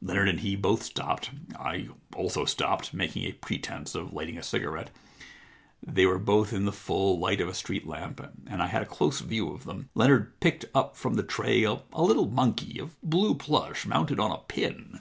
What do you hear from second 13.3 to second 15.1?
plush mounted on a pin.